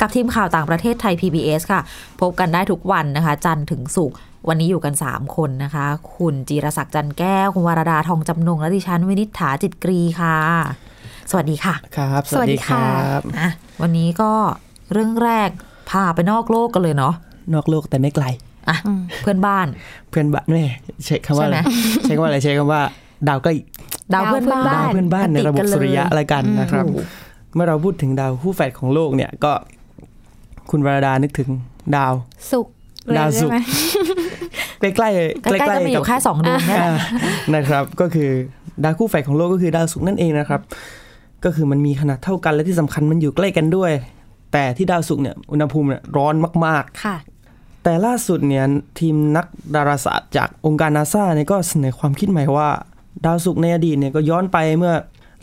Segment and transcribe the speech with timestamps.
[0.00, 1.80] กับทีมข่าวต่างประเทศไทย PBS ค่ะ
[2.20, 4.16] พบกันได้ทุกวันนะคะ จันทร์ถึงศุกร์
[4.48, 10.36] วันนี้อยู่กัน 3 คนนะคะ คุณจีรศักดิ์จันแก้ว คุณวรดาทองจำนง และดิฉันวินิษฐาจิตกรีค่ะ
[11.30, 12.82] สวัสดีค่ะ ครับ สวัสดีค่ะ
[13.38, 13.50] อะ
[13.82, 14.32] วันนี้ก็
[14.92, 15.50] เรื่องแรก
[15.90, 17.14] พาไปนอกโลกกันเลยเนาะ
[17.54, 18.24] นอกโลกแต่ไม่ไกล
[18.68, 18.76] อะ
[19.22, 19.66] เพื่อนบ้าน
[20.10, 20.64] เพื่อนบ้านแม่
[21.04, 21.70] ใช้คำว่าอะไรใช่ไหม
[22.04, 22.80] ใช้คำว่าอะไรใช้คำว่า
[23.28, 23.52] ดาวใกล้
[24.14, 27.06] ดาวเพื่อนบ้านดาวเพื่อนบ้านในระบบสุริยะอะไรกันนะครับถูก
[27.54, 29.52] เมื่อเราพูดถึงดาวคู่แฝดของโลกเนี่ยก็
[30.70, 31.48] คุณวราดานึกถึง
[31.96, 32.12] ดาว
[32.52, 32.66] สุก
[33.04, 33.52] เลยดาวศุกร์
[34.80, 36.94] ได้ไหมใกล้ๆใกล้ใกล้ๆๆจะมีอกับยู่แค่สองดวงแค่อ่า
[37.54, 38.30] นะครับ ก็คือ
[38.84, 40.60] ดาวคู่แฝดของโลกก็คือดาวศุกร์นั่นเองนะครับ
[41.44, 43.92] ก็คือมันมีขนาดเท่ากันและที่สำคัญมันอยู่ใกล้กันด้วย
[44.52, 46.34] แต่ที่ดาวศุกร์เนี่ยอุณหภูมิเนี่ยร้อน
[46.66, 48.64] มากค่ะๆแต่ล่าสุดเนี่ย
[49.00, 52.68] ทีมนักดาราศาสตร์จากองค์การนาซาเนี่ยก็เสนอความคิดใหม่ว่า
[53.26, 54.94] ดาวศุกร์ในอดีตเนี่ยก็ย้อนไปเมื่อ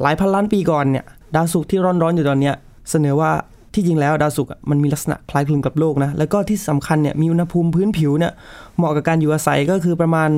[0.01, 1.05] หลายพันล้านปีก่อนเนี่ย
[1.35, 2.55] ดาวศุกร์ที่ร้อนๆอยู่ตอนเนี้ย
[2.89, 3.31] เสนอว่า
[3.77, 8.33] ที่จริงแล้วดาวศุกร์อะมันมีลักษณะคล้ายคลึงกับโลกนะแล้วก็ที่สำคัญเนี่ยมีอุณหภูมิพื้นผิวเนี่ย
[8.77, 10.29] เหมาะกับการอยู่อาศัยก็คือประมาณ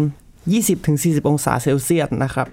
[0.61, 2.47] 20-40 องศาเซลเซียสนะครับ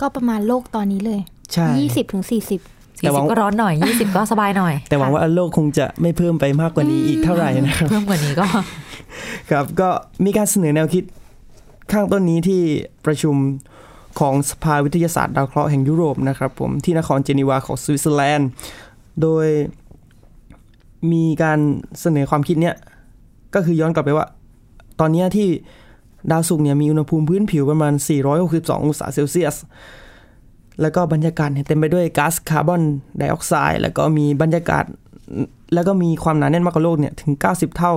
[0.00, 1.20] ก็ประมาณโลกตอนนี้เลย
[1.52, 2.60] ใช่ยี่สิบถึงสี่สิบ
[2.98, 8.46] แต่สี่หวัสิบงก็ร้อนหน่อยยี่สิบก็สบายหน่อย แต่หวังว่าโลกคงจะไม่เพิ่มไปมากกว่านี้อีกเท่าไหร่นะครับเพิ่มกว่านี้ก็
[9.50, 9.88] ครับก็
[10.24, 11.04] มีการเสนอแนวคิด
[11.92, 12.60] ข้างต้นนี้ที่
[13.06, 13.36] ประชุม
[14.20, 18.48] ของสภาวิทยาศาสตร์ดาวเคราะห์แห่งยุโรปนะครับผมที่นครเจนีวาของสวิตเซอร์แลนด์
[19.22, 19.46] โดย
[21.12, 21.58] มีการ
[22.00, 22.76] เสนอความคิดเนี้ย
[23.54, 24.26] ก็คือย้อนกลับไปว่า
[25.00, 25.48] ตอนนี้ที่
[26.30, 27.92] ดาวศุกร์เนี่ยมีอุณหภูมิพื้นผิวประมาณ
[28.38, 29.56] 462 องศาเซลเซียส
[30.80, 32.82] แล้วก็บรรยากาศเนี่ยเต็มไปด้วยก๊าซคาร์บอน
[33.18, 34.84] ไดออกไซด์ แล้วก็มีบรรยากาศ
[35.74, 37.92] แล้วก็มีความหนาแน่นมากกว่าโลกเนี่ยถึง 90 เท่า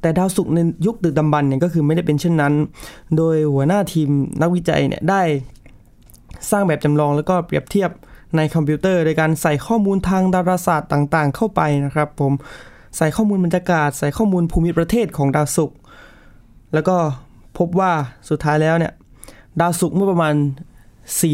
[0.00, 2.54] แต่ดาวศุกร์ในยุคดึกดำบรรเนี่ยก็คือไม่ได้เป็นเช่นนั้น
[3.16, 4.08] โดยหัวหน้าทีม
[4.40, 5.22] นักวิจัยเนี่ยได้
[6.50, 7.90] สร้างแบบจำลองแล้วก็เปรียบเทียบ
[8.36, 12.32] ในคอมพิวเตอร์ โดยการใส่ข้อมูลทางดาราศาสตร์ต่างๆ เข้าไปนะครับ ผม
[12.96, 15.78] ใส่ข้อมูลบรรยากาศ ใส่ข้อมูลภูมิประเทศของดาวศุกร์
[16.74, 16.96] แล้วก็
[17.58, 17.92] พบว่า
[18.28, 18.92] สุดท้ายแล้วเนี่ย
[19.60, 20.34] ดาวศุกร์เมื่อประมาณ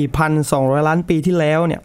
[0.08, 1.80] 4,200 ล้านปีที่แล้วเนี่ย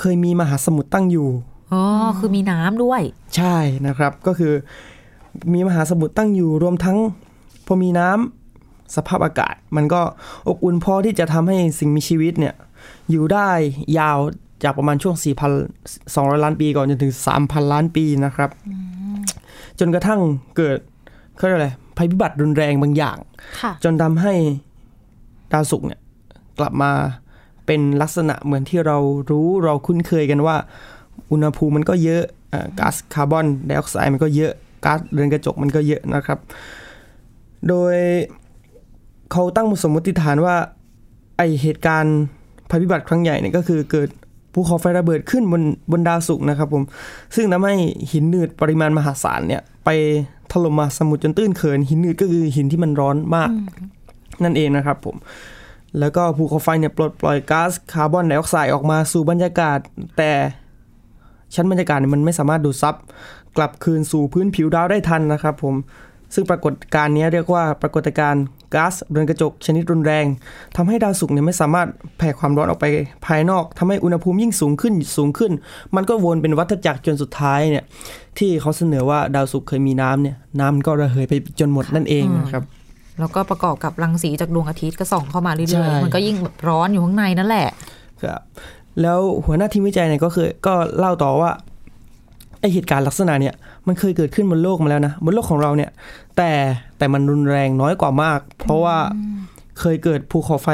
[0.00, 1.28] เคยมีมหาสมุทรตั้งอยู่
[1.72, 1.82] อ๋อ
[2.18, 3.02] คือมีน้ำด้วย
[3.36, 3.56] ใช่
[3.86, 4.52] นะครับก็คือ
[5.52, 6.98] มีมหาสมุทรตั้งอยู่รวมทั้ง
[7.66, 10.00] พอมีน้ำสภาพอากาศ มันก็
[10.48, 12.54] อบอุ่นพอที่จะทำให้สิ่งมีชีวิตเนี่ย
[13.10, 13.50] อยู่ได้
[13.98, 14.18] ยาว
[14.64, 15.16] จากประมาณช่วง
[15.80, 18.50] 4,200 ล้านปีก่อนจนถึง 3,000 ล้านปีนะครับ
[19.78, 20.20] จนกระทั่ง
[20.56, 20.78] เกิด
[21.36, 23.18] เขาเรียกอะไรภัยพิบัติรุนแรงบางอย่าง
[23.60, 24.34] ค่ะจนทำให้
[25.52, 26.00] ดาวศุกร์เนี่ย
[26.58, 26.92] กลับมา
[27.66, 28.96] เป็นลักษณะเหมือนที่เรา
[29.30, 30.56] รู้เราคุ้นเคยกันว่า
[31.30, 34.52] อุณหภูมิมันก็เยอะอ่าก๊าซคาร์บอนไดออกไซด์มันก็เยอะ
[34.84, 36.38] ก๊าซเรือนกระจกมันก็เยอะนะครับ
[37.68, 37.96] โดย
[39.32, 40.56] เขาตั้งสมมติฐานว่า
[41.36, 42.18] ไอเหตุการณ์
[42.72, 44.08] ภัยพิบัติครั้งใหญ่เนี่ยก็คือเกิด
[44.54, 46.82] ภูเขาไฟระเบิดขึ้นบนบนดาวศุกร์นะครับผม
[47.34, 47.74] ซึ่งทำให้
[48.12, 49.90] หินหนืดปริมาณมหาศาลเนี่ยไป
[50.52, 53.50] ถล่มมหาสมุทรจนตื้นเขิน หินหนืดก็คือหินที่มันร้อนมาก
[54.44, 55.16] นั่นเองนะครับผม
[55.98, 59.78] แล้วก็ภูเขาไฟเนี่ยปลดปล่อยก๊าซคาร์บอนไดออกไซด์ออกมาสู่บรรยากาศ
[60.18, 60.32] แต่
[61.54, 62.94] ชั้นบรรยากาศเนี่ยมันไม่สามารถดูดซับ
[63.56, 65.74] กลับคืนสู่พื้นผิวดาวได้ทันนะครับผม
[66.34, 68.44] ซึ่งปรากฏการณ์นี้เรียกว่าปรากฏการณ์
[68.74, 70.26] ก๊าซเรือนกระจกชนิดรุนแรง
[70.76, 71.88] ทำให้ดาวศุกร์เนี่ยไม่สามารถ
[72.18, 72.86] แผ่ความร้อนออกไป
[73.26, 75.52] ภายนอกทำให้อุณหภูมิยิ่งสูงขึ้นสูงขึ้น
[75.96, 77.84] มันก็วนเป็นวัฏจักรจนสุดท้ายเนี่ย
[78.38, 82.62] ที่เขาเสนอว่าดาวศุกร์เคยมีน้ำเนี่ยน้ำมันก็ระเหยไปจนหมดนั่นเองนะครับ
[83.20, 87.68] แล้วก็ประกอบกับรังสีจากดวงอาทิตย์ก็ส่องเข้ามาเรื่ใช่อยๆ มันก็ยิ่งแบบร้อนอยู่ข้างในนั่นแหละ
[88.22, 88.40] ครับ
[89.02, 91.50] แล้วหัวหน้าทีมวิจัยเนี่ยก็คือก็เล่าต่อว่า
[92.62, 93.54] ไอเหตุการณ์ลักษณะเนี่ย
[93.86, 95.90] มันเคยเกิดขึ้นบนโลกมาแล้วนะบนโลกของเราเนี่ย
[96.36, 96.50] แต่
[96.98, 98.96] แต่มันรุนแรงน้อยกว่ามาก เพราะว่า
[99.80, 100.68] เคยเกิดภูเขาไฟ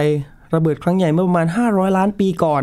[0.55, 2.63] ระเบิดครั้งใหญ่เมื่อประมาณ 500 ล้านปีก่อน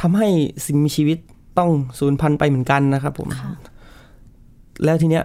[0.00, 0.28] ทำให้
[0.66, 1.18] สิ่งมีชีวิต
[1.58, 3.28] ต้องสูญพันธุ์ไปเหมือนกันนะครับผม
[4.84, 5.24] แล้วทีเนี้ย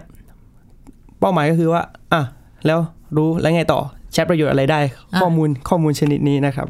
[1.20, 1.82] เป้าหมายก็คือว่า
[2.12, 2.22] อะ
[2.66, 2.78] แล้ว
[3.16, 3.80] รู้แล้วไงต่อ
[4.12, 6.68] ใช้ประโยชน์อะไรได้อะข้อมูลข้อมูลชนิดนี้นะครับ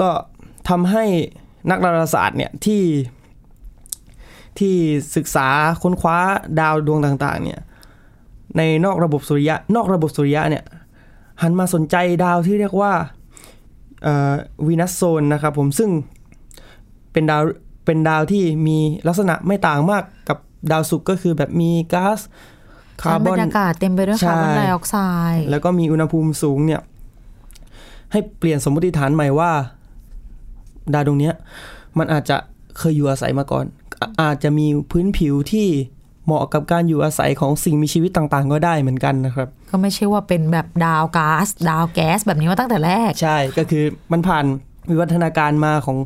[0.00, 0.08] ก็
[0.68, 1.04] ทำให้
[1.70, 2.82] นักดาราศาสตร์เนี่ยที่
[4.60, 4.74] ที่
[5.16, 5.48] ศึกษา
[5.82, 6.18] ค้นคว้า
[6.60, 7.60] ดาวดวงต่างๆ เนี่ย
[8.56, 10.64] ในนอกระบบสุริยะ นอกระบบสุริยะเนี่ย
[11.42, 12.92] หันมาสนใจดาวที่เรียกว่า
[14.66, 15.90] วีนัสโซนนะครับผมซึ่ง
[17.12, 17.42] เป็นดาว
[17.84, 18.78] เป็นดาวที่มี
[19.08, 20.38] ลักษณะไม่ต่างมากกับ
[20.72, 22.18] ดาวศุกร์ก็คือแบบมีก๊าซ
[23.02, 24.96] คาชั้ร์นบบรอนรยากาศเต็มไปด้วยใช่คาร์บอนไดออกไซ
[25.32, 26.80] ด์แล้วก็มีอุณหภูมิสูงเนี่ย
[28.12, 29.50] ให้เปลี่ยนสมมติฐานใหม่ว่า
[30.94, 31.34] ดาวดวงเนี้ย
[31.98, 32.36] มันอาจจะ
[32.78, 33.66] เคยอยู่อาศัยมาก่อน
[34.00, 35.66] อะอาจจะมีพื้นผิวที่
[36.24, 44.44] เหมาะกับการอยู่อาศัยของสิ่งมีชีวิตต่างๆ ก็ได้เหมือนกันนะครับ ก็ไม่ใช่ว่าเป็นแบบดาวก๊าซดาวแก๊สแบบนี้มาตั้งแต่แรก ใช่ก็คือมันผ่าน
[44.90, 45.96] วิวัฒนาการมาของ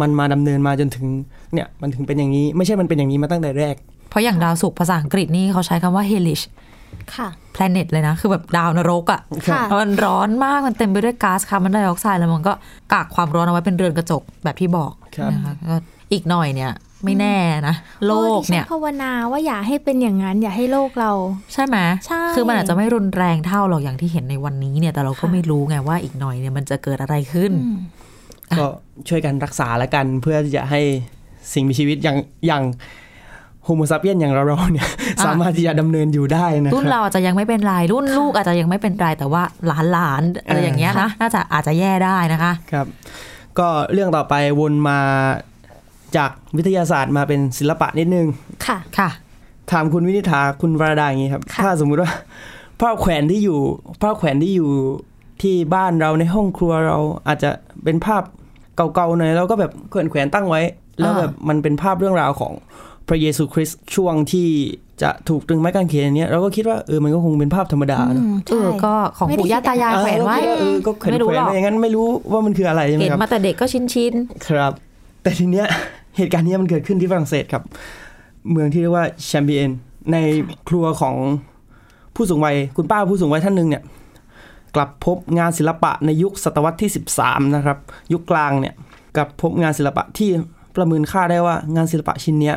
[0.00, 1.06] มันมาดำเนินมาจนถึง
[1.52, 3.74] เนี่ยมันถึงเป็นอย่างนี้ ไม่ใช่มันเป็นอย่างนี้มาตั้งแต่แรก
[4.10, 6.44] เพราะอย่างดาวศุกร์ภาษาอังกฤษนี่เขาใช้คำว่า hellish
[7.14, 12.52] ค่ะ planet เลยนะ คือแบบดาวนรกอะค่ะ่ะมันร้อนมาก มันเต็มไปด้วยก๊าซคาร์บอนไดออกไซด์แล้วมันก็
[12.92, 15.76] กากความร้อนเอาไว้เป็นเรือนกระจกแบบที่บอกครับนะคะก็
[16.12, 16.72] อีกหน่อยเนี่ย
[17.04, 17.36] ไม่แน่
[17.68, 17.76] นะ
[18.06, 21.12] โลกเนี่ยโอ้ดิฉัภาวนาว่าอย่าให้เป็นอย่างนั้น อย่าให้โลกเรา
[21.52, 21.76] ใช่ไหม
[22.06, 27.78] ใช่คือมันอาจจะไม่รุนแรงเท่าหรอกอย่างที่เห็นในวันนี้เนี่ย แต่เราก็ค่ะไม่รู้ไงว่าอีกหน่อยเนี่ยมันจะเกิดอะไรขึ้นอืม
[28.58, 28.66] ก็
[29.08, 30.80] ช่วยกันรักษาละกันเพื่อที่จะให้
[31.52, 32.16] สิ่งมีชีวิตอย่าง
[32.46, 32.62] อย่าง
[33.64, 34.88] โฮโมซาเปียนอย่างเราเราๆเนี่ย
[35.18, 42.86] อะสามารถที่จะดำเนินอยู่ได้นะครุ่นรับเราอาจจะยังไม่เป็นไรรุ่นลูกอาจจะยังไม่เป็นไรแต่ว่าหลานหลานๆอะไรอย่างเงี้ยนะน่าจะอาจจะแย่ได้นะคะ ครับ
[43.58, 44.98] ก็เรื่องต่อไปวนมา
[46.16, 48.26] จากวิทยาศาสตร์มาเป็นศิลปะนิดนึง
[48.66, 49.08] ค่ะ ค่ะ
[49.70, 52.10] ถามคุณวินิษฐาคุณวราดาอย่างนี้ครับค่ะถ้าสมมุติว่า
[52.80, 53.58] ภาพแขวนที่อยู่
[54.02, 54.70] ภาพแขวนที่อยู่
[55.42, 56.98] ที่บ้านเราในห้องครัวเรา
[57.28, 57.50] อาจจะ
[57.84, 58.22] เป็นภาพ
[58.76, 60.60] เก่าๆหน่อยแล้วก็แบบแขวนแขวนๆตั้งไว้
[61.00, 62.52] แล้วอ่าแบบมันเป็นภาพเรื่องราวของ
[63.08, 64.48] พระเยซูคริสต์ช่วงที่
[65.02, 74.14] จะถูกตรึงไม้กางเขนอันเนี้ยเราก็คิดว่าเออมันก็คงเป็นภาพธรรมดาอืเนอะมเออใช่ก็ของไม่ได้ปู่ย่าตายายแขวนไว้เออเออก็แขวนไม่รู้แขวนหรอกไว้อย่างนั้นไม่รู้ว่ามันคืออะไรใช่ไหมเห็นครับมาแต่เด็กก็ชินชิน
[74.48, 74.72] ครับ
[75.22, 75.66] แต่ทีเนี้ย
[76.16, 77.64] เหตุการณ์นี้มันเกิดขึ้นที่ฝรั่งเศสครับ
[78.50, 79.70] เมืองที่เรียกว่าแชมเปียน
[80.12, 80.16] ใน
[80.68, 81.16] ครัวของ
[82.14, 83.82] ผู้สูงวัยคุณป้าผู้สูงวัยท่านหนึ่งเนี่ย
[84.74, 86.90] กลับพบงานศิลปะในยุคศตวรรษที่
[87.20, 87.78] 13 นะครับ
[88.12, 88.74] ยุคกลางเนี่ย
[89.16, 90.30] กลับพบงานศิลปะที่
[90.76, 92.56] ประเมินค่าได้ว่างานศิลปะชิ้นเนี้ย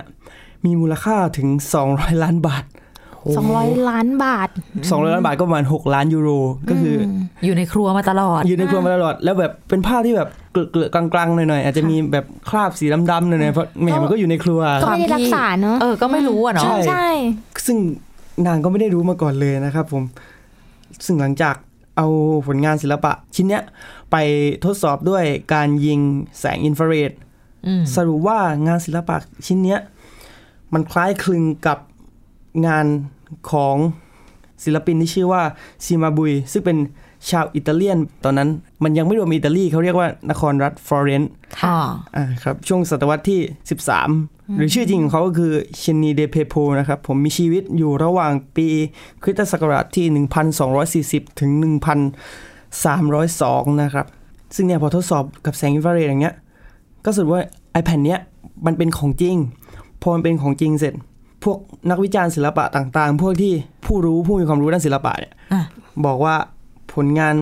[0.66, 1.48] มีมูลค่าถึง
[1.86, 2.64] 200 ล้านบาท
[3.38, 4.50] สองร้อยล้านบาท
[4.80, 6.30] 200 ล้านบาทก็ประมาณ 6 ล้านยูโร
[6.70, 17.08] ก็คืออๆอยู่ในครัวมาตลอด อยู่ในครัวมาตลอด แล้วแบบเป็นภาพที่แบบเกลือะๆกลางๆหน่อยๆ อาจจะมีแบบคราบสีดำๆหน่อยๆ เพราะแหมมันก็อยู่ในครัวก็ไม่ได้รักษาเนอะเออ ก็ไม่รู้อะเนาะใช่ใช่
[17.66, 17.78] ซึ่ง
[18.48, 20.04] นางก็ไม่ได้รู้มาก่อนเลยนะครับผม
[21.06, 21.56] ซึ่งหลังจาก
[21.98, 22.08] เอา
[22.48, 23.64] ผลงานศิลปะ ชิ้นเนี้ย
[24.12, 24.16] ไป
[24.66, 25.24] ทดสอบด้วย
[25.54, 26.00] การยิง
[26.40, 27.12] แสงอินฟราเรด
[27.68, 28.38] อืมสรุปว่า
[28.68, 29.16] งานศิลปะ
[29.48, 29.80] ชิ้นเนี้ย
[30.74, 31.78] มันคล้ายคลึงกับ
[32.66, 32.86] งาน
[33.52, 33.76] ของ
[34.64, 35.44] ศิลปินที่ชื่อว่า
[35.86, 36.78] ซิมาบุยซึ่งเป็น
[37.30, 38.50] ชาวอิตาเลียน ตอนนั้น
[38.84, 41.32] มันยังไม่รวมอิตาลีเขาเรียกว่านครรัฐฟลอเรนซ์
[41.64, 41.76] อ๋อ
[42.16, 43.40] อ่าครับ ช่วงศตวรรษที่
[44.00, 48.68] 13 หรือชื่อจริงของเขาก็คือชินีเดเพโพนะครับ ผมมีชีวิตอยู่ระหว่างปี
[49.24, 50.06] คริสตศักราชที่
[51.30, 51.52] 1240 ถึง
[52.86, 54.06] 1302 นะครับ
[54.56, 56.36] ซึ่งเนี่ยพอทดสอบกับแสงอินฟราเรดอย่างเงี้ย
[57.06, 57.42] ก็สรุปว่า
[57.80, 58.20] iPad เนี้ย
[58.66, 59.36] มันเป็นของจริง
[60.02, 60.94] พอมันเป็นของจริงเสร็จ
[61.44, 61.58] พวก
[61.90, 63.54] นักวิจารณ์ศิลปะต่างๆ พวกที่
[63.86, 65.62] ผู้รู้ผู้มีความรู้ด้านศิลปะเนี่ยอะ
[66.06, 66.36] บอกว่า
[66.94, 67.36] ผลงาน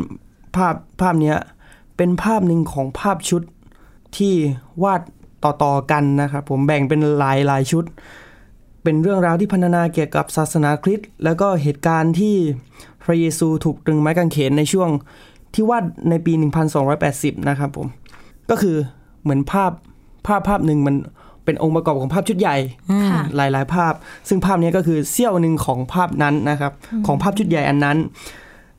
[0.55, 1.37] ภาพภาพเนี้ย
[1.97, 3.41] เป็นภาพหนึ่งของภาพชุด
[4.17, 4.33] ที่
[4.83, 5.01] วาด
[5.43, 7.83] ต่อๆกันนะครับผมแบ่งเป็นหลายหลายชุด
[8.83, 12.35] เป็นเรื่องราวที่พรรณนาเกี่ยวกับศาสนาคริสต์แล้วก็เหตุการณ์ที่
[13.03, 14.89] พระเยซูถูกตรึงไม้กางเขนในช่วง
[15.53, 16.33] ที่วาดในปี
[16.91, 17.87] 1280 นะครับผม
[18.49, 18.75] ก็คือ
[19.21, 19.71] เหมือนภาพ
[20.27, 20.95] ภาพภาพหนึ่งมัน
[21.45, 22.57] เป็นองค์ประกอบของภาพชุดใหญ่
[23.09, 23.93] ค่ะหลาย ๆ ภาพ
[24.27, 26.71] ซึ่งภาพนี้ก็คือเสี้ยวหนึ่งของภาพนั้นนะครับ
[27.07, 27.97] ของภาพชุดใหญ่อันนั้น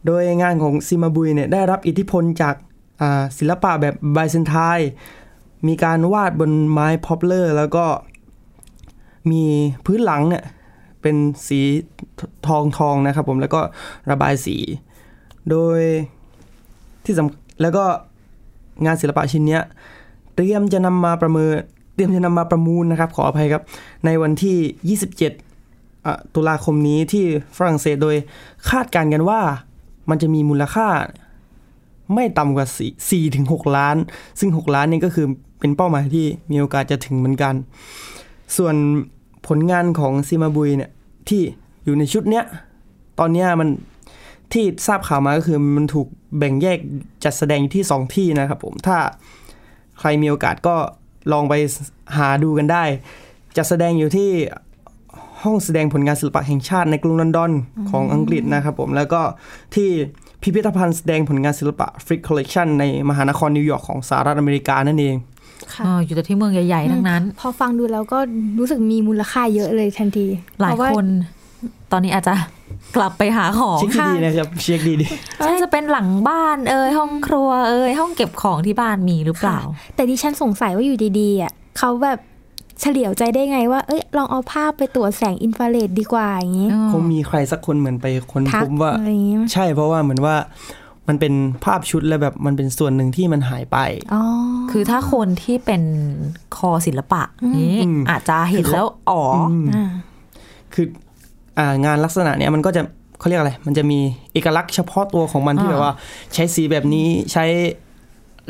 [0.06, 2.54] โดยงานของซิมาบุยเนี่ยได้รับอิทธิพลจาก
[3.00, 4.90] อ่าศิลปะแบบไบเซนไทน์
[5.68, 7.84] มีการวาดบนไม้พอปเลอร์ แล้วก็
[9.30, 9.42] มี
[9.84, 10.44] พื้นหลังเนี่ย
[11.02, 11.60] เป็นสี
[12.46, 13.60] ทองทองๆนะครับผมแล้วก็
[14.10, 14.56] ระบายสี
[15.50, 15.80] โดย
[17.04, 17.84] ที่สำแล้วก็
[18.84, 19.62] งานศิลปะชิ้นเนี้ย
[20.34, 21.54] เตรียมจะนำมาประเมิน
[21.94, 23.62] เตรียมจะนำมาประมูลนะครับ ขออภัยครับ
[24.04, 24.96] ในวันที่
[25.78, 27.24] 27 ตุลาคมนี้ที่
[27.56, 28.16] ฝรั่งเศสโดย
[28.70, 29.40] คาดการณ์กันว่า
[30.10, 30.88] มันจะมีมูลค่า
[32.14, 33.96] ไม่ต่ำกว่า4 4ถึง6ล้าน
[34.40, 35.26] ซึ่ง 6 ล้านนี่ก็คือ
[35.60, 37.54] เป็นเป้าหมายที่มีโอกาสจะถึงเหมือนกัน
[38.56, 38.74] ส่วน
[39.48, 40.90] ผลงานของซิมาบุยเนี่ย
[41.28, 41.42] ที่
[41.84, 42.44] อยู่ในชุดเนี้ย
[43.18, 43.68] ตอนเนี้ยมัน
[44.52, 46.06] ที่ทราบข่าวมาก็คือมันถูก
[46.38, 46.78] แบ่งแยก
[47.24, 48.96] จัดแสดงอยู่ที่ 2 ที่นะครับผม ถ้า
[49.98, 50.76] ใครมีโอกาสก็
[51.32, 51.54] ลองไป
[52.16, 52.84] หาดูกันได้
[53.56, 54.30] จะแสดงอยู่ที่
[55.42, 57.52] ห้องแสดงผลงานศิลปะแห่งชาติในกรุงลอนดอน
[57.90, 59.20] ของอังกฤษนะครับผม แล้วก็
[59.74, 59.88] ที่
[60.42, 65.16] พิพิธภัณฑ์แสดงผลงานศิลปะ Frick Collection ในมหานครนิวยอร์กของสหรัฐอเมริกานั่นเอง
[65.74, 68.18] ค่ะอ๋ออยู่แต่ที่เมืองใหญ่ ๆ ทั้งนั้น พอฟังดูแล้วก็
[68.58, 70.26] รู้สึกมีมูลค่าเยอะเลยทันที
[70.60, 71.08] หลายเพระว่คน
[71.92, 72.34] ตอนนี้อาจจะ
[72.96, 75.06] กลับไปหาของเช็คดีๆนะครับเช็คดีดี
[75.38, 79.58] ใช่จะเป็นหลังบ้านเอ่ยห้องครัวเอ่ยห้องเก็บของที่บ้านมีหรือเปล่า
[79.94, 82.18] แต่ดิฉันสงสัยว่าอยู่ดีๆอะเขาแบบ
[82.80, 90.36] เฉลียวใจได้ไงว่า เอ้ย ลองเอาภาพไปตรวจแสงอินฟราเรดดีกว่าอย่างงี้คงมีใครสักคนเหมือนไปคนทัพกบว่าอะไรอย่างงี้ใช่เพราะว่าเหมือนว่า
[91.08, 93.78] มันเป็นภาพชุดแล้วแบบมันเป็นส่วนหนึ่งที่มันหายไป
[94.14, 94.22] อ๋อ
[94.70, 95.82] คือถ้าคนที่เป็น
[96.56, 97.22] คอศิลปะ
[97.56, 99.90] นี้อืมอาจจะเห็นแล้ว อ๋ออมอ่า
[100.74, 101.11] คืออ่า
[101.84, 102.82] งานลักษณะเนี้ยมันก็จะ
[103.18, 103.98] เขาเรียกอะไร มันจะมี
[104.32, 105.92] เอกลักษณ์เฉพาะตัวของมันที่อ่าแบบว่า
[106.34, 107.44] ใช้สีแบบนี้ใช้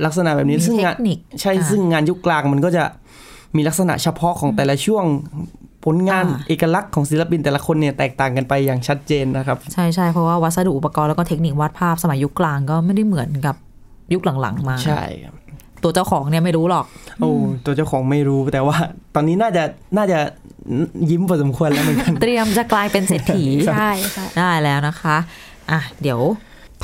[0.04, 2.84] ลักษณะแบบนี้มีซึ่งเทงานคนิคใช่อ่าซึ่งงานยุคกลางมันก็จะ
[3.56, 5.04] มีลักษณะเฉพาะของแต่ละช่วง
[5.84, 13.56] ผลงานอ่าเอกลักษณ์ของศิลปินแต่ละคนเนี่ยแตกต่างกันไปอย่างชัดเจนนะครับ ใช่ใช่เพราะว่าวัสดุอุปกรณ์แล้วก็เทคนิควาดภาพสมัยยุคกลางก็ไม่ได้เหมือนกับ
[14.12, 15.34] ยุคหลังๆมา ใช่ครับ
[15.82, 16.86] ตัวเจ้าของเนี่ยไม่รู้หรอก
[17.20, 17.30] โอ้
[17.66, 18.76] ตัวเจ้าของไม่รู้แต่ว่า
[19.14, 19.62] ตอนนี้น่าจะ
[19.96, 20.18] น่าจะ
[21.10, 23.42] ยิ้มพอสมควรแล้วเหมือนกัน เตรียมจะกลายเป็นเศรษฐี
[23.76, 25.16] ใช่ค่ะได้แล้วนะคะ
[25.70, 26.20] อะเดี๋ยว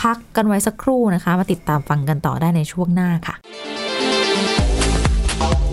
[0.02, 3.34] พักกันไว้สักครู่นะคะ มาติดตามฟังกันต่อได้ในช่วงหน้าค่ะ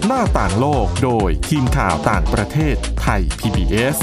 [0.08, 3.98] หน้าต่างโลกโดยทีมข่าวต่างประเทศไทย PBS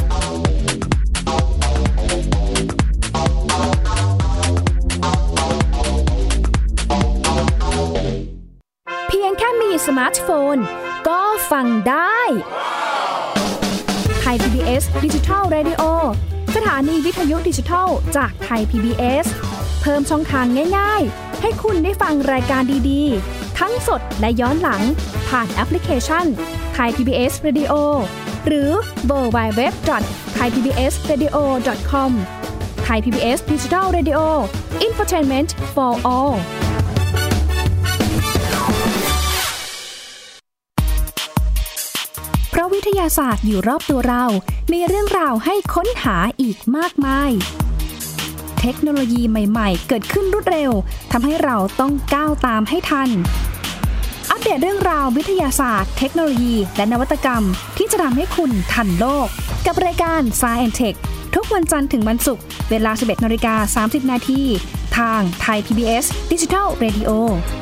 [9.98, 10.56] สมาร์ทโฟน
[11.08, 11.20] ก็
[11.50, 12.20] ฟังได้
[14.20, 15.82] ไทย PBS Digital Radio
[16.56, 19.26] สถานีวิทยุดิจิทัลจากไทย PBS
[19.80, 20.46] เพิ่มช่องทาง
[20.78, 24.82] ง่าย ๆ ให้คุณได้ฟังรายการดีๆ ทั้งสดและย้อนหลัง
[25.28, 26.26] ผ่านแอปพลิเคชัน
[26.74, 27.74] ไทย PBS Radio
[28.46, 28.70] หรือ
[29.06, 29.72] เวอร์บายเว็บ
[30.34, 32.12] ไทย PBS Radio com
[32.84, 36.36] ไทย PBS Digital Radio infotainment for all
[42.86, 44.24] ทยาศาสตร์อยู่รอบตัวเรา
[44.72, 47.30] มีเรื่องราวให้ค้นหาอีกมากมาย
[48.60, 50.70] เทคโนโลยีใหม่ ๆ เกิดขึ้นรวดเร็ว
[51.12, 53.08] ทำให้เราต้องก้าวตามให้ทัน
[54.30, 57.42] อัปเดตเรื่องราววิทยาศาสตร์ เทคโนโลยี และนวัตกรรม
[57.78, 59.26] ที่จะทำให้คุณทันโลก
[59.66, 60.96] กับรายการ s c i e n t e c h
[61.34, 64.42] ทุกวันจันทร์ถึงวันศุกร์เวลา 11นาฬิกา30 นาที
[64.98, 67.10] ทางไทย PBS Digital Radio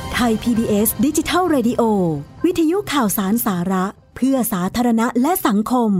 [0.21, 1.81] ทย PBS ดิจิทัล Radio
[2.45, 3.85] วิทยุข่าวสารสาระ
[4.15, 5.91] เพื่อสาธารณะและสังคม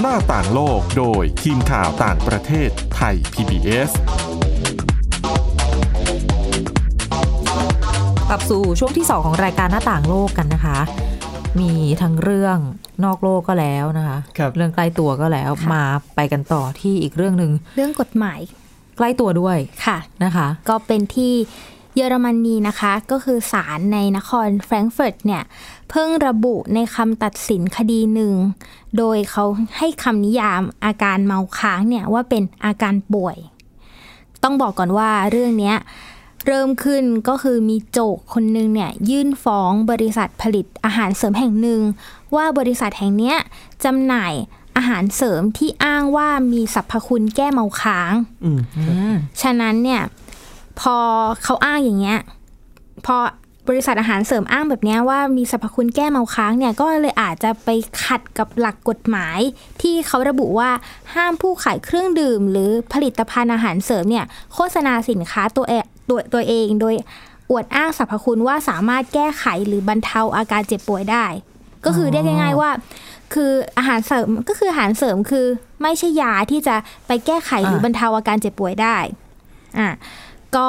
[0.00, 3.90] หน้าต่างโลกโดยทีมข่าวต่างประเทศไทย PBS
[8.28, 10.78] กลับสู่ช่วงที่ 2 ของรายการหน้าต่างโลกกันนะคะ
[11.60, 12.58] มีทั้งเรื่อง
[13.04, 15.84] นอกโลกก็แล้วนะคะครับเรื่องใกล้ตัวก็แล้วค่ะมา
[16.16, 18.61] ไปกันต่อที่อีกเรื่องหนึ่งเรื่องกฎหมายใก
[19.04, 21.34] ล้ตัวด้วยค่ะนะคะ ก็เป็นที่
[21.96, 25.42] เยอรมนีนะคะ ก็คือศาลในนครแฟรงก์เฟิร์ตเนี่ย
[25.90, 28.34] เพิ่งระบุในคำตัดสินคดีหนึ่ง
[28.98, 29.44] โดยเขา
[29.78, 33.36] ให้คำนิยามอาการเมาค้างเนี่ยว่าเป็นอาการป่วย
[34.42, 35.76] ต้องบอกก่อนว่าเรื่องเนี้ย
[36.46, 41.80] เริ่มขึ้นก็คือมีโจกคนหนึงเนี่ยยื่นฟ้องบริษัทผลิตอาหารเสริมแห่งหนึ่ง
[42.36, 43.36] ว่าบริษัทแห่งเนี้ย
[43.84, 44.32] จำหน่าย
[44.76, 48.12] อาหารเสริมที่อ้างว่ามีสรรพคุณแก้เมาค้าง
[48.44, 48.50] อื
[49.12, 50.02] มฉะนั้นเนี่ย
[50.80, 50.96] พอ
[51.42, 52.18] เขาอ้างอย่างเงี้ย
[53.06, 53.16] พอ
[53.68, 57.68] บริษัทอาหารเสริมอ้างแบบเนี้ยว่ามีสรรพคุณแก้เมาค้างเนี่ยก็เลยอาจจะไป
[58.04, 59.38] ขัดกับหลักกฎหมาย
[59.80, 60.70] ที่เขาระบุว่า
[61.14, 64.24] ห้ามผู้ขายเครื่องดื่ม หรือผลิตภัณฑ์อาหารเสริมเนี่ย
[64.54, 66.94] โฆษณาสินค้าตัวเองตัวตัวเอง โดย
[67.50, 71.24] อวดอ้างสรรพคุณว่าสามารถแก้ไขหรือบรรเทาอาการเจ็บป่วยได้
[71.84, 72.70] ก็คือเรียกง่ายๆว่า
[73.34, 75.46] คืออาหารเสริมก็คืออาหารเสริมคือ
[75.82, 78.96] ไม่ใช่ยาที่จะไปแก้ไขหรืออ่าบรรเทาอาการเจ็บป่วยได้
[79.78, 79.88] อะ
[80.56, 80.68] ก็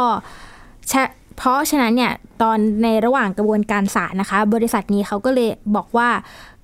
[0.91, 1.03] ฉะ
[1.37, 6.09] เพราะฉะนั้นเนี่ยตอนในระหว่างกระบวนการศาลนะคะ บริษัทนี้เขาก็เลยบอกว่า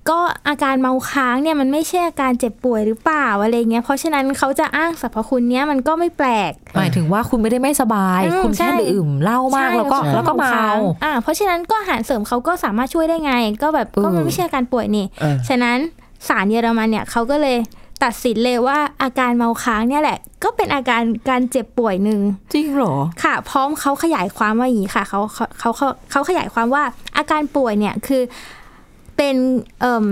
[0.08, 15.78] ก็อาการเมาค้างเนี่ยมันไม่ใช่อาการเจ็บป่วยหรือเปล่าอะไรเงี้ยเพราะฉะนั้นเขาจะอ้างสรรพคุณเนี้ยมันก็ไม่แปลก หมายถึงว่าคุณไม่ได้ไม่สบายอืมคุณแค่ใช่ดื่มเหล้ามากใช่แล้วก็ใช่แล้วก็เมาค้งอ่าเพราะฉะนั้นก็อาหารเสริมเขาก็สามารถช่วยได้ไง ก็แบบก็มันไม่ใช่อาการป่วยนี่เออฉะนั้น
[16.28, 17.56] ศาลเยอรมันเนี่ยเขาก็เลย
[18.02, 22.20] ตัดสินเลยว่าอาการเมาค้างเนี่ยแหละ ก็เป็นอาการการเจ็บป่วยหนึ่ง
[22.52, 26.82] จริงเหรอ ค่ะ พร้อมเขาขยายความว่าอย่างนี้ค่ะเขาเขาเขาเขาเขาขยายความว่า
[27.16, 28.22] อาการป่วยเนี่ยคือ
[29.20, 29.40] เเป็น
[29.80, 30.06] เอ่ม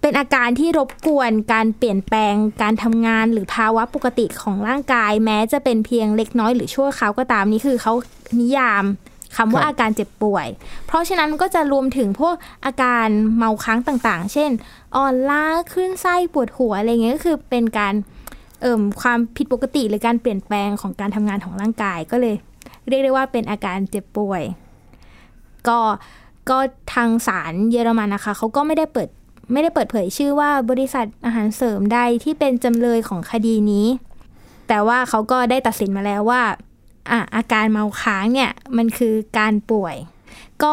[0.00, 7.92] เป็นอาการที่รบกวนการเปลี่ยนแปลงการทำงานหรือภาวะปกติของร่างกาย แม้จะเป็นเพียงเล็กน้อยหรือชั่วคราวก็ตามนี่คือเขา
[8.40, 8.84] นิยาม
[9.36, 10.46] คำว่าครับอาการเจ็บป่วย
[10.86, 14.50] เพราะฉะนั้นก็จะรวมถึงพวกอาการเมาค้างต่างๆ เช่น
[14.96, 17.94] อ่อนล้าขึ้นไส้ปวดหัวอะไรเงี้ยก็คือเป็นการ
[18.62, 22.34] เอ่มความผิดปกติหรือการเปลี่ยนแปลงของการทำงานของร่างกายก็เลย
[22.88, 24.42] เรียกได้ว่าเป็นอาการเจ็บป่วย
[25.68, 25.78] ก็
[26.48, 26.58] ก็
[26.94, 29.08] ทางศาลเยอรมันนะคะเขาก็ไม่ได้เปิด
[29.52, 33.86] ไม่ได้เปิดเผยชื่อว่าบริษัทอาหารเสริมใดที่เป็นจำเลยของคดีนี้
[34.68, 36.42] แต่ว่าเขาก็ได้ตัดสินมาแล้วว่า
[37.10, 39.96] อะอาการเมาค้างเนี่ยมันคือการป่วย
[40.62, 40.72] ก็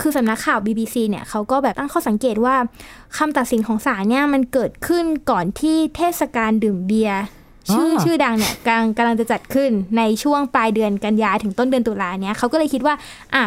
[0.00, 2.56] คือสำนักข่าว BBC เนี่ยเขาก็แบบตั้งข้อสังเกตว่า
[3.16, 7.20] คำตัดสินของศาลเนี่ยมันเกิดขึ้นก่อนที่เทศกาลดื่มเบียร์
[7.72, 12.94] ชื่ออ่าชื่อดังเนี่ยกำลังกำลังจะจัดขึ้นในช่วงปลายเดือนกันยาถึงต้นเดือนตุลาเนี่ยเขาก็เลยคิดว่า
[13.34, 13.42] อะ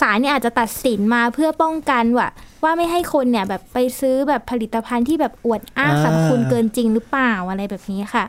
[0.00, 2.30] ศาลเนี่ยอาจจะตัดสินมาเพื่อป้องกันว่า
[2.64, 8.24] ว่าไม่ให้คนเนี่ยแบบไปซื้อแบบผลิตภัณฑ์ที่แบบอวดอ้างอ่าสรรพคุณเกินจริงหรือเปล่าอะไรแบบนี้ค่ะ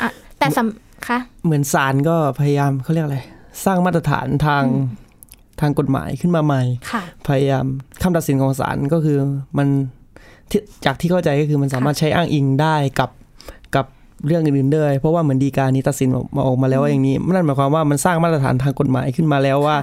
[0.00, 3.18] อะแต่สำคะเหมือนศาลก็พยายามเขาเรียกอะไร
[3.64, 4.64] สร้างมาตรฐานทาง
[5.60, 6.62] ทางกฎหมายขึ้นมาใหม่
[6.92, 7.64] ค่ะพยายาม
[8.02, 9.18] คำตัดสินของศาลก็คือ
[9.58, 9.68] มัน
[10.50, 13.10] ที่จากที่เข้าใจก็คือมันสามารถใช้อ้างอิงได้กับ
[13.74, 13.86] กับ
[14.26, 19.76] เรื่องอื่นๆด้วยเพราะว่าเหมือนดีการนี้ตัดสินออกมาออกมาแล้วว่าอย่างนี้นั่นหมายความว่ามันสร้างมาตรฐานทางกฎหมายขึ้นมาแล้วว่า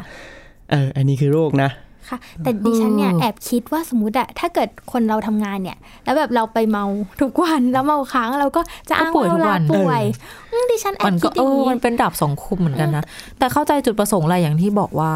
[0.72, 1.72] เอออันนี้คือโรคนะ
[2.10, 6.86] ค่ะแต่ดิฉันเนี่ยเออแอบคิดว่าสมมติอะถ้าเกิดคนเราทำงานเนี่ย แล้วแบบเราไปเมา
[7.22, 10.04] ทุกวันแล้วเมาค้างเราก็จะอ้างก็ป่วยว่าทุกเราวันป่วย
[10.52, 13.04] อืมดิฉันแอบมันคิก็ดอเอย่างอนี้มันเป็นดาบสองคมเหมือนกันนะ
[13.38, 15.12] แต่เข้าใจจุดประสงค์อะไรอย่างที่บอกว่า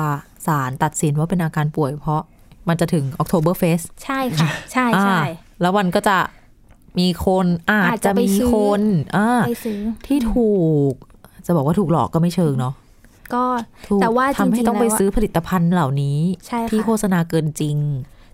[0.48, 2.22] ศาลตัดสินว่าเป็นอาการป่วยเพราะ
[2.70, 6.18] มันจะถึง October Fest ใช่ค่ะ ใช่ใช่อ่าแล้วมันก็จะ
[7.00, 8.82] มีคนอาจอาจจะจะไปมีซื้อคน
[9.18, 10.52] อ่าไปซื้อที่ถู
[10.92, 10.94] ก
[11.46, 12.74] จะบอกว่าถูกหลอกก็ไม่เชิงเนาะ
[13.34, 13.44] ก็
[13.88, 16.18] ถูกแต่ว่าจทำให้ริงๆต้องไปแล้วอะซื้อผลิตภัณฑ์เหล่านี้
[16.48, 17.78] ใช่ค่ะที่โฆษณาเกินจริง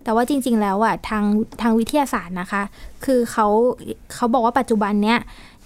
[0.03, 1.23] แต่ว่าจริง ๆ แล้วอะทาง
[1.61, 2.61] ทางวิทยาศาสตร์นะคะ
[3.05, 3.47] คือเขา
[4.15, 5.19] เขาบอกว่าปัจจุบันเนี้ย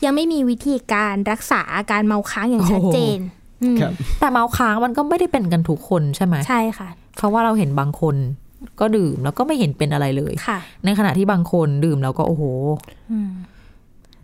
[0.06, 3.20] ยังไม่มีวิธีการรักษาอาการเมาค้างอย่างชัดเจน
[3.63, 8.15] อืมครับแต่เมาค้างมันก็ไม่ได้เป็นกันทุกคนใช่ไหมใช่ค่ะ เพราะว่าเราเห็นบางคน
[8.80, 12.44] ก็ดื่มแล้วก็ไม่เห็นเป็นอะไรเลยค่ะในขณะที่บางคนดื่มแล้วก็โอ้โห
[13.12, 13.32] อืม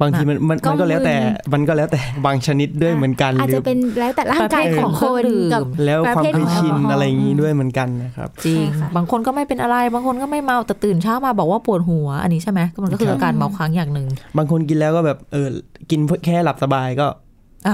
[0.02, 15.48] บางทีมันมันก็มันก็แล้วแต่มึนมันก็แล้วแต่บางชนิดด้วยเหมือนกันอาจหรืจะอเป็นแล้วแต่ร่างกายประเภทของของคนเครื่องดื่มกับแล้วความประเภทคุ้นชินของแอลกอฮอล์อะไรอย่างนี้ด้วยเหมือนกันนะครับจริงใช่ค่ะบางคนก็ไม่เป็นอะไร บางคนก็ไม่เมาแต่ตื่นเช้ามาบอกว่าปวดหัวอันนี้ใช่ไหมก็มันก็คืออาการเมาค้างอย่างหนึ่งบางคนกินแล้วก็แบบเออ
[15.90, 17.16] กินแค่หลับสบายก็อะ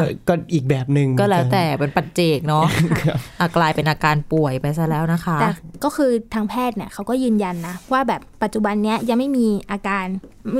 [0.01, 2.65] ก็ก็อีกแบบหนึ่งก็แล้วแต่เป็นปัจเจกเนาะ
[3.03, 5.49] ครับอะกลายเป็นอาการป่วยไปซะแล้วนะคะ แต่
[5.83, 10.05] ก็คือทางแพทย์เนี่ยเขาก็ยืนยันนะ ว่าแบบปัจจุบันเนี้ยยังไม่มีอาการ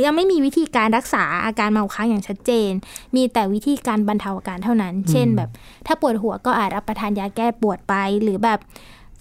[0.06, 2.72] ยังไม่มีวิธีการรักษาอาการเมาค้างอย่างชัดเจน
[3.16, 5.50] มีแต่วิธีการบรรเทาอาการเท่านั้น เช่นแบบ
[5.88, 8.60] ถ้าปวดหัวก็อาจรับประทานยาแก้ปวดไปหรือแบบ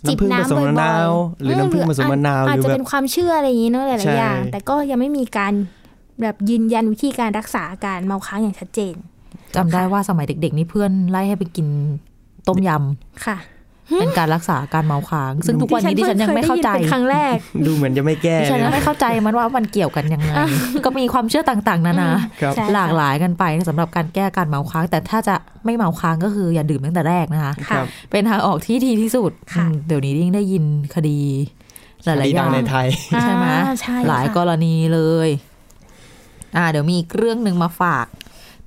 [0.08, 5.52] จิบน้ำผึ้งผสมน้ำบ่อยมะนาวๆหรือน้ำผึ้งผสมมะนาวอาจหรือจะแบบเป็นความเชื่ออะไรอย่างนี้เนอะหลายใช่ๆอย่าง แต่ก็ยังไม่มีการ
[6.20, 8.94] แบบยืนยันวิธีการรักษาอาการเมาค้างอย่างชัดเจน
[9.56, 11.66] จำได้ว่าสมัยเด็ก ๆ นี่เพื่อนไล่ให้ไปกิน
[12.48, 12.70] ต้มย
[13.26, 17.36] ค่ะำเป็นการรักษาอาการเมาค้าง ซึ่งทุกวันนี้ดิฉันยังไม่เข้าใจดิฉันพิ่งคยได้ยินเป็นครั้งแรก
[17.66, 20.32] ดูเหมือนจะไม่แก้ดิฉันเลยังยไม่เข้าใจมันว่ามันเกี่ยวกันยังไง
[20.84, 22.10] ก็มีความเชื่อต่างๆ นานา
[22.40, 25.34] ครับใช่ค่ะหลากหลายกันไปสำหรับการแก้อาการเมาค้าง แต่ถ้าจะ
[25.64, 31.18] ไม่เมาค้างก็คืออย่าดื่มตั้งแต่แรกนะคะครัค่ะบเป็นทางออกที่ดีที่สุดค่ะอืมเดี๋ยวนี้ยิ่งได้ยินคดี
[32.04, 32.86] หลายๆอดัย่างงในไทย
[33.22, 35.28] ใช่ไหมอ่าใช่หลายค่ะกรณีเลย
[36.56, 38.06] อ่า เดี๋ยวมีอีกเรื่องหนึ่งมาฝาก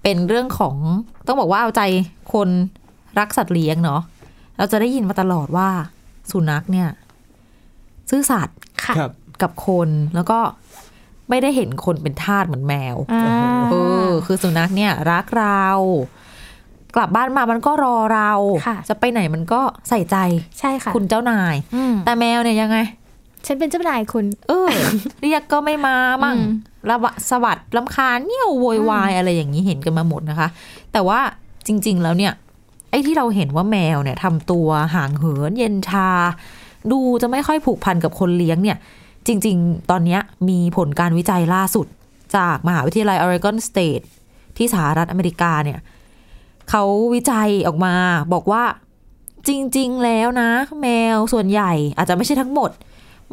[0.04, 0.76] เป็นเรื่องของ
[1.28, 1.82] ต้องบอกว่าเอาใจ
[2.34, 2.50] คน
[3.20, 4.02] รักสัตว์เลี้ยงเนาะ
[4.58, 5.70] เราจะได้ยินมาตลอดว่า
[6.32, 6.89] สุนัขเนี่ย
[8.10, 9.12] ซื่อสัตย์ค่ะครับ
[9.42, 10.39] กับคนแล้วก็
[11.30, 13.26] ไม่ได้เห็นคนเป็นทาสเหมือนแมวอ่า
[13.72, 13.76] เอ
[14.08, 15.66] อคือสุนัขเนี่ย รักเรา
[16.96, 18.32] กลับบ้านมามันก็รอเรา
[18.68, 20.18] ค่ะจะไปไหนมันก็ใส่ใจ
[20.60, 22.78] ใช่ค่ะ คุณเจ้านายอืมแต่แมวเนี่ยยังไง
[23.46, 24.70] ฉันเป็นเจ้านายคุณ เออ
[25.22, 30.48] เรียกก็ไม่มามั่งอืม ระบะสวัสดลำคาญเนี่ยโวยวายอะไรอย่างนี้เห็นกันมาหมดนะคะ
[30.93, 31.19] แต่ว่า
[31.67, 32.34] จริง ๆ แล้วเนี่ย
[32.91, 36.10] ไอ้ที่เราเห็นว่าแมวเนี่ยทำตัวห่างเหินเย็นชา
[36.91, 38.78] ดูจะไม่ค่อยผูกพันกับคนเลี้ยงเนี่ย
[39.28, 40.17] จริง ๆ ตอนนี้
[40.50, 41.88] มีผลการวิจัยล่าสุด
[42.36, 44.04] จากมหาวิทยาลัย Oregon State
[44.58, 45.80] ที่สหรัฐอเมริกาเนี่ย
[46.69, 47.93] เขาวิจัยออกมา
[48.34, 48.63] บอกว่า
[49.48, 50.50] จริง ๆ แล้วนะ
[50.82, 52.72] แมวส่วนใหญ่อาจจะไม่ใช่ทั้งหมด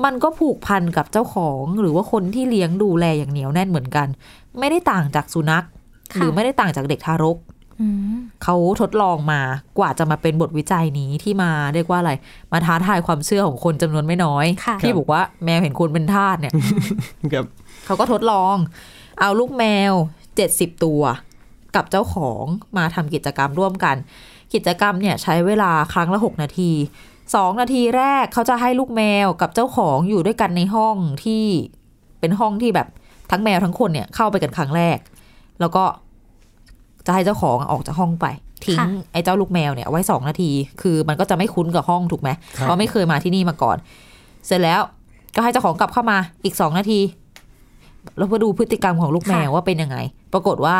[0.04, 4.06] มันก็ผูกพันกับเจ้าของหรือว่าคนที่เลี้ยงดูแลอย่างเหนียวแน่นเหมือนกัน
[4.58, 5.64] ไม่ได้ต่างจากสุนัข
[6.12, 7.38] ค่ะหรือไม่ได้ต่างจากเด็กทารก
[7.80, 9.40] อืมเขาทดลองมา
[9.78, 12.12] กว่าจะมาเป็นบทวิจัยนี้ที่มาเรียกว่าอะไร
[12.52, 16.52] มาท้าทายความเชื่อของคนจำนวนไม่น้อยค่ะที่บอกว่าแมวเห็นคนเป็นทาสเนี่ย
[17.32, 17.46] ครับ
[17.84, 18.56] เขาก็ทดลอง
[19.20, 19.92] เอาลูกแมว
[20.36, 21.02] เจ็ดสิบตัว
[21.76, 22.44] กับเจ้าของ
[22.76, 23.96] มาทำกิจกรรมร่วมกัน
[24.54, 26.70] กิจกรรมเนี่ยใช้เวลาครั้งละหกนาที
[27.34, 31.44] สองนาทีแรกเขาจะให้ลูกแมวกับเจ้าของอยู่ด้วยกันในห้องที่
[32.20, 32.88] เป็นห้องที่แบบ
[33.30, 34.98] ทั้งแมวทั้งคนเนี่ยเข้าไปกันครั้งแรก
[35.60, 35.84] แล้วก็
[37.06, 38.26] จะให้เจ้าของออกจากห้องไป
[38.64, 40.50] ทิ้งค่ะไอ้เจ้าลูกแมวเนี่ยไว้สองนาที
[40.82, 43.76] คือมันก็จะไม่คุ้นกับห้องถูกไหมเพราะไม่เคยมาที่นี่มาก่อน
[44.46, 44.80] เสร็จแล้ว
[45.34, 47.00] ก็ให้เจ้าของกลับเข้ามาอีกสองนาที
[48.16, 49.96] แล้วเพื่อดูพฤติกรรมของลูกแมวว่าเป็นยังไง
[50.32, 50.78] ปรากฏว่า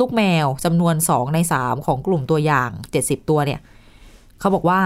[0.00, 3.60] ลูกแมวจำนวนสองในสามของกลุ่มตัวอย่างเจ็ดสิบตัวเนี่ย
[4.40, 4.80] เขาบอกว่า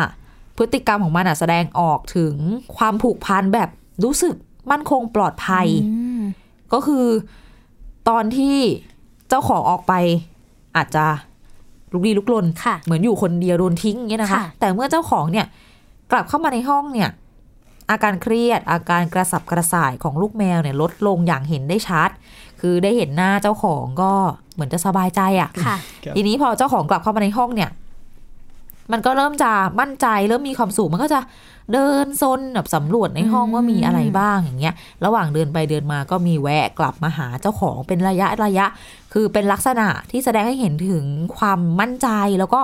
[0.62, 2.34] พฤติกรรมของมันอะแสดงออกถึง
[2.76, 3.68] ความผูกพันแบบ
[4.04, 4.34] รู้สึก
[4.70, 5.66] มั่นคงปลอดภัย
[6.72, 7.06] ก็คือ
[8.08, 8.56] ตอนที่
[9.28, 9.92] เจ้าของออกไป
[10.76, 11.04] อาจจะ
[11.92, 15.46] ลุกลี้ลุกลนค่ะเหมือนอยู่คนเดียวโดนทิ้งอย่างเงี้ยนะคะค่ะแต่เมื่อเจ้าของเนี่ย
[16.12, 17.08] กลับเข้ามาในห้องเนี่ย
[17.90, 22.10] อาการเครียดอาการกระสับกระส่ายของลูกแมวเนี่ยลดลงอย่างเห็นได้ชัด
[22.60, 24.12] คือได้เห็นหน้าเจ้าของก็
[24.54, 27.70] เหมือนจะสบายใจอะ่ะค่ะครับทีนี้พอเจ้าของกลับเข้ามาในห้องเนี่ย
[28.92, 29.50] มันก็เริ่มจะ
[29.80, 31.20] มั่นใจเริ่มมีความสุขมันก็จะ
[31.72, 34.74] เดินซนแบบสำรวจในห้องว่ามีอะไรบ้างอย่างเงี้ย
[35.04, 38.66] ระหว่างเดินไปเดินมาก็มีแวะกลับมาหาเจ้าของเป็นระยะระยะ
[39.12, 41.04] คือเป็นลักษณะที่แสดงให้เห็นถึง
[41.38, 42.60] ความมั่นใจแล้วก็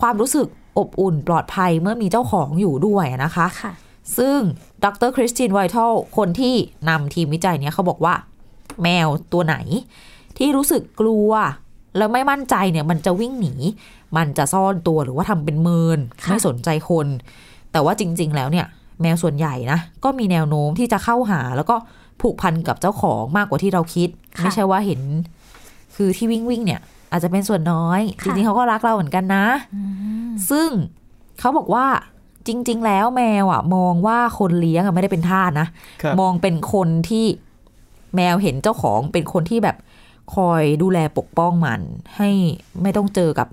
[0.00, 0.46] ความรู้สึก
[0.78, 3.72] อบอุ่นปลอดภัยเมื่อมีเจ้าของอยู่ด้วยนะคะค่ะ
[4.18, 4.38] ซึ่ง
[4.84, 6.54] ดรคริสตินไวทัลคนที่
[6.88, 8.14] นำทีมวิจัยเนี้ยเขาบอกว่า
[8.82, 9.56] แมวตัวไหน
[10.38, 11.30] ที่รู้สึกกลัว
[11.96, 13.54] แล้วไม่มั่นใจเนี่ยมันจะวิ่งหนี
[14.16, 17.06] มันจะซ่อนตัวหรือว่าทำเป็นเมินค่ะไม่สนใจคน
[17.72, 18.66] แต่ว่าจริง ๆ แล้วเนี่ย
[19.00, 21.76] แมวส่วนใหญ่นะก็มีแนวโน้มที่จะเข้าหา แล้วก็
[22.20, 24.08] ผูกพันกับเจ้าของมากกว่าที่เราคิด
[24.42, 25.00] ไม่ใช่ว่าเห็น
[25.96, 26.80] คือที่วิ่งวิ่งๆเนี่ย
[27.12, 29.46] อาจจะเป็นส่วนน้อย จริงๆเขาก็รักเราเหมือนกันนะ
[30.50, 30.68] ซึ่ง
[31.38, 31.86] เขาบอกว่า
[32.46, 35.68] จริง ๆ แล้วแมวอะ มองว่าคนเลี้ยงอะไม่ได้เป็นทาสนะ
[36.02, 37.26] ครับมองเป็นคนที่
[38.16, 39.76] แมวเห็นเจ้าของเป็นคนที่แบบ
[40.34, 41.80] คอยดูแลปกป้องมัน
[42.16, 42.30] ให้
[42.82, 43.48] ไม่ต้องเจอกับ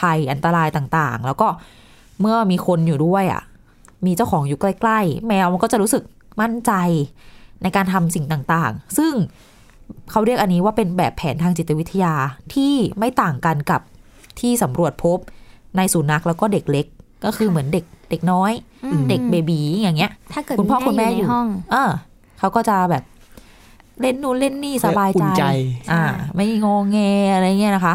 [0.00, 1.48] ภัยอันตรายต่างๆ แล้วก็
[2.20, 3.42] เมื่อมีคนอยู่ด้วยอะ
[4.06, 6.02] มีเจ้าของอยู่ใกล้ๆ แมวมันก็จะรู้สึก
[6.40, 6.72] มั่นใจ
[7.62, 9.12] ในการทำสิ่งต่างๆ ซึ่ง
[10.10, 12.14] เขาเรียกอันนี้ว่าเป็นแบบแผนทางจิตวิทยา
[12.54, 13.80] ที่ไม่ต่างกันกับ
[14.40, 15.18] ที่สำรวจพบ
[15.76, 16.86] ในสุนัขแล้วก็เด็กเล็ก
[17.24, 18.52] ก็คือเหมือนเด็กเด็กน้อย
[19.08, 21.90] เด็กเบบีอย่างเงี้ย ถ้าเกิดคุณพ่อคุณแม่ยู่อยู่ในห้อง เออ
[22.38, 23.02] เขาก็จะแบบ
[24.00, 25.44] เล่นนู่นเล่นนี่สบายอุ่ใจนใจ
[25.92, 26.02] อ่า
[26.34, 26.98] ไม่งอแง
[27.34, 27.94] อะไรเงี้ยนะคะ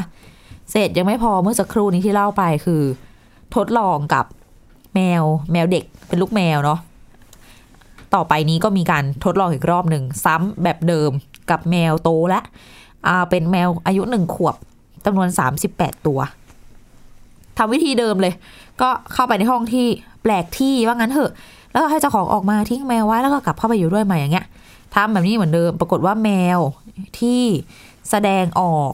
[0.71, 2.81] เสร็จยังไม่พอเมื่อสักครู่นี้ที่เล่าไปคือ
[3.55, 4.25] ทดลองกับ
[4.95, 6.79] แมวแมวเด็กเป็นลูกแมวเนาะ
[8.13, 11.11] ต่อไปนี้ก็มีการทดลองอีกรอบหนึ่งซ้ำแบบเดิม
[11.49, 12.39] กับแมวโตและ
[13.07, 14.55] อ่าเป็นแมวอายุหนึ่งขวบ
[15.05, 16.19] จำนวนสามสิบแปดตัว
[17.57, 18.33] ทำวิธีเดิมเลย
[18.81, 19.85] ก็เข้าไปในห้องที่
[20.21, 21.31] แปลกที่ว่างั้นเถอะ
[21.71, 24.45] แล้วก็ให้เจ้าของออกมาทิ้งแมวไว้แล้วก็กลับเข้าไปอยู่ด้วยใหม่อย่างเงี้ย
[24.93, 26.59] ทำแบบนี้เหมือนเดิม ปรากฏว่าแมว
[27.19, 27.41] ที่
[28.09, 28.91] แสดงออก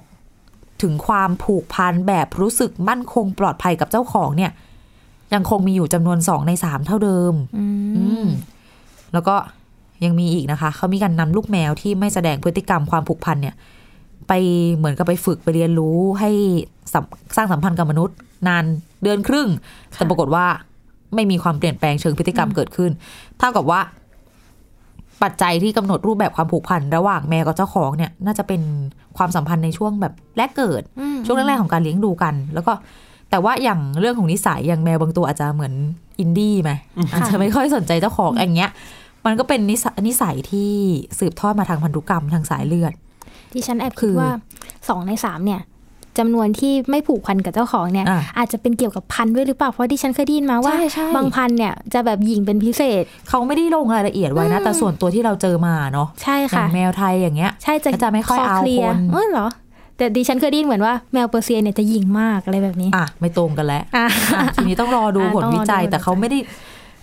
[0.82, 4.52] ถึงความผูกพันแบบรู้สึกมั่นคงปลอดภัยกับเจ้าของเนี่ย
[5.34, 7.66] ยังคงมีอยู่จำนวนสองในสามเท่าเดิมอื
[8.26, 8.28] ม
[9.14, 9.36] แล้วก็
[10.04, 13.56] ยังมีอีกนะคะ เขามีการนำลูกแมวที่ไม่แสดงพฤติกรรมความผูกพันเนี่ย
[14.28, 14.34] ไป
[14.76, 16.32] เหมือนกับไปฝึกไปเรียนรู้ให้
[16.94, 17.04] สัม
[17.36, 18.66] สร้างสัมพันธ์กับมนุษย์ นาน
[19.04, 19.48] เดือนครึ่ง
[19.94, 20.46] แต่ปรากฏว่า
[21.16, 22.92] ไม่มีความเปลี่ยนแปลงเชิงพฤติกรรมเกิดขึ้น
[23.40, 23.80] เท่ากับว่า
[25.24, 28.62] ปัจจัยที่กำหนดรูปแบบความผูกพันระหว่างแมวกับเจ้าของเนี่ย น่าจะเป็น
[29.18, 30.82] ความสัมพันธ์ในช่วงแบบแรกเกิด
[31.26, 32.74] ช่วงแรกๆของการเลี้ยงดูกัน แล้วก็
[33.30, 35.74] แต่ว่าอย่างเรื่องของนิสัยอย่างแมวบางตัวอาจจะเหมือน
[36.20, 36.72] อินดี้ไหม
[37.14, 38.72] อาจจะไม่ค่อยสนใจเจ้าของอย่างเงี้ย
[39.26, 40.72] มันก็เป็นนิสัยนิสัยที่
[41.20, 42.94] สืบทอดมาทางพันธุกรรมทางสายเลือด
[43.52, 44.32] ที่ฉันแอบคืคิดอว่า
[44.90, 45.62] สองในสามเนี่ย
[46.20, 59.48] จำนวนที่ไม่ผูกพันกับเจ้าของเนี่ยอะอาจจะเป็นเกี่ยวกับพันธุ์ด้วยหรือเปล่าเพราะที่ฉันเคยได้ยินมาว่าใช่ใช่บางพันธุ์เนี่ยจะแบบหยิ่งเป็นพิเศษ เขาไม่ได้ลงรายละเอียดไว้นะแต่ส่วนตัวที่เราเจอมาเนาะใช่อย่าค่ะงแมวไทยอย่างเงี้ยใช่จะก็จะไม่ค่อยเอาเคลียร์คนเออเหรอ
[59.98, 66.40] แต่ดิฉันเคยได้ยินเหมือนว่าแมวเปอร์เซียเนี่ยจะหยิ่งมากอะไรแบบนี้อะไม่ตรงกันแล้วอะอะทีนี้ต้องรอดูอะผลต้องรอวิจัยดูผลแต่เขาวิจัยไม่ได้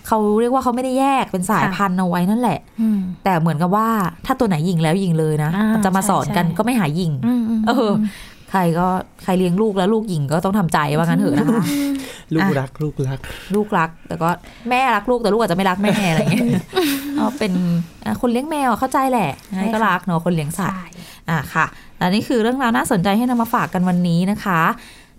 [0.07, 3.87] เขาเรียกว่าเขาไม่ได้แยกเป็นสายค่ะพันธุ์เอาไว้นั่นแหละอืมแต่เหมือนกับว่า
[4.25, 7.91] ถ้าตัวไหนยิงแล้วยิงเลยนะอ่ามันจะมาสอนกันใช่ใช่ก็ไม่หายิงอืมอืมเออ
[8.51, 8.87] ใครก็
[9.23, 11.63] ใครเลี้ยงลูกแล้วลูกหญิงก็ต้องทำใจว่างั้นเถอะนะคะ
[12.33, 13.19] ลูกอะรักลูกรัก
[13.55, 14.29] ลูกรัก แต่ก็
[14.69, 16.43] แม่รักลูกแต่ลูกอาจจะไม่รักแม่อะไรอย่างเงี้ย
[17.15, 17.51] เอาเป็น
[18.05, 20.87] อะคนเลี้ยงแมวอะเข้าใจแหละยังไงก็รักเนาะคนเลี้ยงสัตว์ใช่
[21.29, 21.65] อะค่ะ
[21.97, 24.61] และนี่คือเรื่องราวน่าสนใจให้นำมาฝากกันวันนี้นะคะ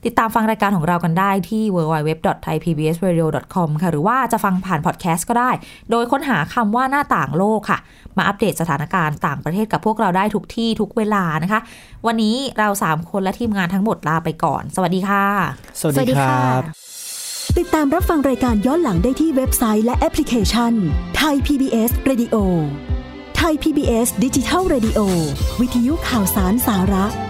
[0.05, 5.51] ติดตามฟังรายการของเรากันได้ที่ www.thaipbsradio.com ค่ะหรือว่าจะฟังผ่านพอดแคสต์ก็ได้
[5.91, 7.79] โดยค้นหาคำว่าหน้าต่างโลกค่ะ
[8.17, 11.61] มาอัปเดตสถานการณ์ต่างประเทศกับพวกเราได้ทุกที่ทุกเวลานะคะ
[12.07, 15.25] วันนี้เรา 3 คนและทีมงานทั้งหมดลาไปก่อน สวัสดีค่ะ
[15.81, 16.63] สวัสดีครับ
[17.59, 20.73] ติดตามรับฟังรายการย้อนหลังได้ที่เว็บไซต์และแอปพลิเคชัน
[21.17, 22.37] ไทย PBS Radio
[23.37, 25.01] ไทย PBS ดิจิทัล Radio
[25.61, 27.28] วิทยุข่าวสารสาระ